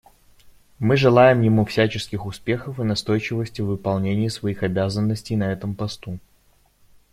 Мы 0.79 0.97
желаем 0.97 1.41
ему 1.43 1.63
всяческих 1.63 2.25
успехов 2.25 2.79
и 2.79 2.83
настойчивости 2.83 3.61
в 3.61 3.67
выполнении 3.67 4.29
своих 4.29 4.63
обязанностей 4.63 5.35
на 5.35 5.51
этом 5.53 5.75
посту. 5.75 6.17